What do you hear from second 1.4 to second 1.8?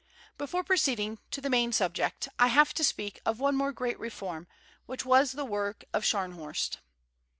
the main